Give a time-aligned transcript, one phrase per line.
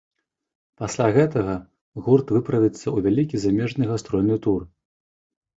[0.83, 1.53] Пасля гэтага
[2.07, 4.61] гурт выправіцца ў вялікі замежны гастрольны тур.